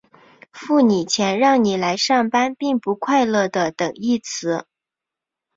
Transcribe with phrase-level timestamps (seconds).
[0.51, 4.65] 付你钱让你来上班并不快乐的等义词。